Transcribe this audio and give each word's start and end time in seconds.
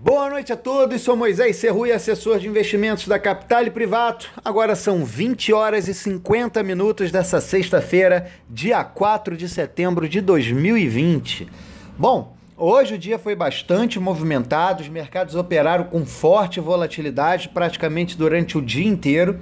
Boa 0.00 0.30
noite 0.30 0.50
a 0.50 0.56
todos, 0.56 1.02
sou 1.02 1.14
Moisés 1.14 1.56
Serrui, 1.56 1.92
assessor 1.92 2.38
de 2.38 2.48
investimentos 2.48 3.06
da 3.06 3.18
Capital 3.18 3.66
e 3.66 3.70
Privato. 3.70 4.30
Agora 4.42 4.74
são 4.74 5.04
20 5.04 5.52
horas 5.52 5.88
e 5.88 5.92
50 5.92 6.62
minutos 6.62 7.10
dessa 7.10 7.38
sexta-feira, 7.38 8.30
dia 8.48 8.82
4 8.82 9.36
de 9.36 9.46
setembro 9.46 10.08
de 10.08 10.22
2020. 10.22 11.46
Bom, 11.98 12.34
hoje 12.56 12.94
o 12.94 12.98
dia 12.98 13.18
foi 13.18 13.34
bastante 13.34 14.00
movimentado, 14.00 14.82
os 14.82 14.88
mercados 14.88 15.34
operaram 15.34 15.84
com 15.84 16.06
forte 16.06 16.60
volatilidade 16.60 17.50
praticamente 17.50 18.16
durante 18.16 18.56
o 18.56 18.62
dia 18.62 18.88
inteiro. 18.88 19.38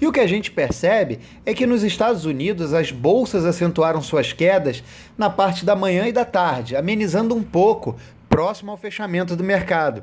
E 0.00 0.06
o 0.06 0.12
que 0.12 0.20
a 0.20 0.26
gente 0.26 0.50
percebe 0.50 1.20
é 1.44 1.54
que 1.54 1.66
nos 1.66 1.82
Estados 1.82 2.26
Unidos 2.26 2.74
as 2.74 2.90
bolsas 2.90 3.46
acentuaram 3.46 4.02
suas 4.02 4.32
quedas 4.32 4.82
na 5.16 5.30
parte 5.30 5.64
da 5.64 5.74
manhã 5.74 6.06
e 6.06 6.12
da 6.12 6.24
tarde, 6.24 6.76
amenizando 6.76 7.34
um 7.34 7.42
pouco 7.42 7.96
próximo 8.36 8.70
ao 8.70 8.76
fechamento 8.76 9.34
do 9.34 9.42
mercado. 9.42 10.02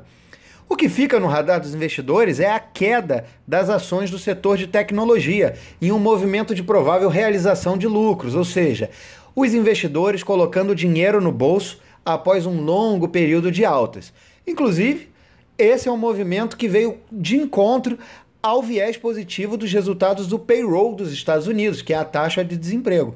O 0.68 0.74
que 0.74 0.88
fica 0.88 1.20
no 1.20 1.28
radar 1.28 1.60
dos 1.60 1.72
investidores 1.72 2.40
é 2.40 2.50
a 2.50 2.58
queda 2.58 3.26
das 3.46 3.70
ações 3.70 4.10
do 4.10 4.18
setor 4.18 4.56
de 4.56 4.66
tecnologia 4.66 5.54
em 5.80 5.92
um 5.92 6.00
movimento 6.00 6.52
de 6.52 6.60
provável 6.60 7.08
realização 7.08 7.78
de 7.78 7.86
lucros, 7.86 8.34
ou 8.34 8.44
seja, 8.44 8.90
os 9.36 9.54
investidores 9.54 10.24
colocando 10.24 10.74
dinheiro 10.74 11.20
no 11.20 11.30
bolso 11.30 11.78
após 12.04 12.44
um 12.44 12.60
longo 12.60 13.06
período 13.06 13.52
de 13.52 13.64
altas. 13.64 14.12
Inclusive, 14.44 15.10
esse 15.56 15.88
é 15.88 15.92
um 15.92 15.96
movimento 15.96 16.56
que 16.56 16.66
veio 16.66 16.98
de 17.12 17.36
encontro 17.36 17.96
ao 18.42 18.60
viés 18.60 18.96
positivo 18.96 19.56
dos 19.56 19.72
resultados 19.72 20.26
do 20.26 20.40
payroll 20.40 20.96
dos 20.96 21.12
Estados 21.12 21.46
Unidos, 21.46 21.82
que 21.82 21.94
é 21.94 21.98
a 21.98 22.04
taxa 22.04 22.44
de 22.44 22.56
desemprego, 22.56 23.14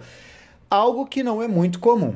algo 0.70 1.06
que 1.06 1.24
não 1.24 1.42
é 1.42 1.48
muito 1.48 1.80
comum. 1.80 2.14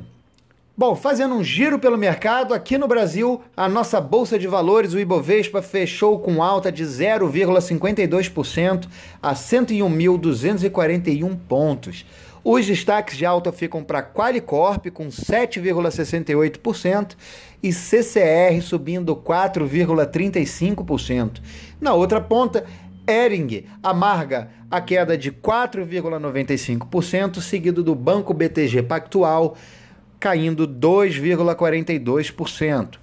Bom, 0.75 0.97
fazendo 0.97 1.35
um 1.35 1.45
giro 1.45 1.79
pelo 1.79 1.99
mercado, 1.99 2.55
aqui 2.55 2.79
no 2.79 2.89
Brasil, 2.89 3.43
a 3.55 3.69
nossa 3.69 4.01
bolsa 4.01 4.39
de 4.39 4.49
valores, 4.49 4.95
o 4.95 4.98
Ibovespa, 4.98 5.61
fechou 5.61 6.19
com 6.19 6.43
alta 6.43 6.73
de 6.73 6.83
0,52% 6.83 8.89
a 9.20 9.34
101.241 9.34 11.37
pontos. 11.47 12.06
Os 12.42 12.64
destaques 12.64 13.19
de 13.19 13.27
alta 13.27 13.53
ficam 13.53 13.84
para 13.84 14.03
Qualicorp 14.03 14.87
com 14.87 15.09
7,68% 15.09 17.17
e 17.62 17.70
CCR 17.70 18.62
subindo 18.62 19.14
4,35%. 19.14 21.42
Na 21.79 21.92
outra 21.92 22.19
ponta, 22.19 22.64
Ering 23.07 23.67
amarga 23.83 24.48
a 24.70 24.81
queda 24.81 25.19
de 25.19 25.31
4,95%, 25.31 27.42
seguido 27.42 27.83
do 27.83 27.95
Banco 27.95 28.33
BTG 28.33 28.84
Pactual 28.84 29.55
caindo 30.23 30.67
2,42%. 30.69 33.01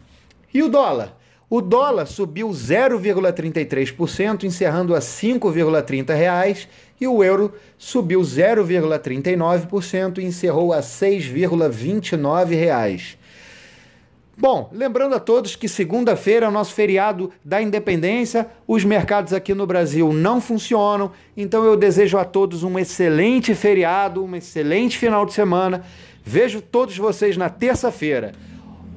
E 0.53 0.63
o 0.63 0.69
dólar? 0.69 1.17
O 1.49 1.59
dólar 1.59 2.05
subiu 2.05 2.47
0,33%, 2.47 4.45
encerrando 4.45 4.95
a 4.95 4.99
5,30 4.99 6.15
reais, 6.15 6.65
e 7.01 7.05
o 7.05 7.21
euro 7.21 7.53
subiu 7.77 8.21
0,39% 8.21 10.19
e 10.19 10.23
encerrou 10.23 10.71
a 10.71 10.79
6,29 10.79 12.51
reais. 12.51 13.17
Bom, 14.39 14.69
lembrando 14.71 15.15
a 15.15 15.19
todos 15.19 15.55
que 15.55 15.67
segunda-feira 15.67 16.45
é 16.45 16.49
o 16.49 16.51
nosso 16.51 16.73
feriado 16.73 17.29
da 17.43 17.61
independência, 17.61 18.47
os 18.65 18.85
mercados 18.85 19.33
aqui 19.33 19.53
no 19.53 19.67
Brasil 19.67 20.13
não 20.13 20.39
funcionam, 20.39 21.11
então 21.35 21.65
eu 21.65 21.75
desejo 21.75 22.17
a 22.17 22.23
todos 22.23 22.63
um 22.63 22.79
excelente 22.79 23.53
feriado, 23.53 24.23
um 24.23 24.35
excelente 24.35 24.97
final 24.97 25.25
de 25.25 25.33
semana 25.33 25.83
Vejo 26.23 26.61
todos 26.61 26.95
vocês 26.95 27.35
na 27.37 27.49
terça-feira. 27.49 28.33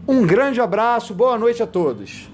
Um 0.06 0.26
grande 0.26 0.60
abraço, 0.60 1.14
boa 1.14 1.38
noite 1.38 1.62
a 1.62 1.66
todos. 1.66 2.28